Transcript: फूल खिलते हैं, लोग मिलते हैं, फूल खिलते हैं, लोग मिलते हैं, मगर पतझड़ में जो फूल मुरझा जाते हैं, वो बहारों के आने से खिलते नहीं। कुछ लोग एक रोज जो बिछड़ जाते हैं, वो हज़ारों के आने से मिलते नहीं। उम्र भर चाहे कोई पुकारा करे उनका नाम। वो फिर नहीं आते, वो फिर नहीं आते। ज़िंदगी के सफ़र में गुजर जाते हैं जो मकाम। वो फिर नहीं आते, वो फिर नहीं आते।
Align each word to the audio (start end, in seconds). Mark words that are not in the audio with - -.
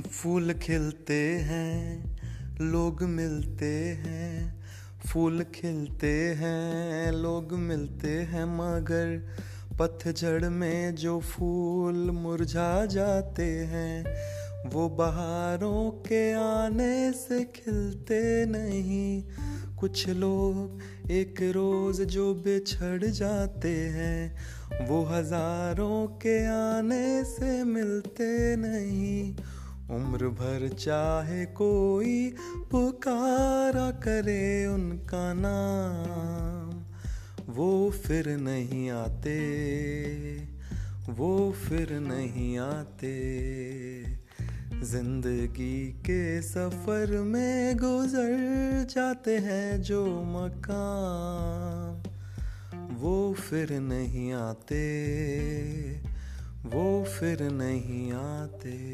फूल 0.00 0.52
खिलते 0.52 1.22
हैं, 1.38 2.16
लोग 2.60 3.02
मिलते 3.02 3.74
हैं, 3.74 4.64
फूल 5.06 5.44
खिलते 5.54 6.12
हैं, 6.12 7.12
लोग 7.12 7.52
मिलते 7.52 8.08
हैं, 8.08 8.44
मगर 8.44 9.36
पतझड़ 9.78 10.48
में 10.48 10.94
जो 10.94 11.20
फूल 11.20 11.94
मुरझा 11.94 12.86
जाते 12.86 13.44
हैं, 13.44 14.04
वो 14.70 14.88
बहारों 14.88 15.90
के 15.90 16.32
आने 16.32 17.12
से 17.12 17.44
खिलते 17.44 18.46
नहीं। 18.46 19.22
कुछ 19.76 20.08
लोग 20.08 20.80
एक 21.10 21.42
रोज 21.42 22.00
जो 22.00 22.34
बिछड़ 22.34 23.04
जाते 23.04 23.76
हैं, 23.76 24.36
वो 24.88 25.04
हज़ारों 25.04 26.06
के 26.06 26.46
आने 26.46 27.24
से 27.24 27.64
मिलते 27.64 28.56
नहीं। 28.56 29.36
उम्र 29.92 30.28
भर 30.28 30.68
चाहे 30.68 31.44
कोई 31.46 32.34
पुकारा 32.70 33.90
करे 33.90 34.66
उनका 34.66 35.32
नाम। 35.36 36.78
वो 37.52 37.90
फिर 37.90 38.28
नहीं 38.28 38.90
आते, 38.90 39.38
वो 41.08 41.52
फिर 41.52 41.92
नहीं 42.00 42.58
आते। 42.58 43.12
ज़िंदगी 44.82 45.88
के 46.06 46.42
सफ़र 46.42 47.10
में 47.22 47.76
गुजर 47.76 48.86
जाते 48.90 49.36
हैं 49.38 49.82
जो 49.82 50.04
मकाम। 50.24 52.02
वो 52.94 53.34
फिर 53.34 53.72
नहीं 53.80 54.32
आते, 54.32 54.82
वो 56.64 57.04
फिर 57.04 57.42
नहीं 57.42 58.12
आते। 58.12 58.91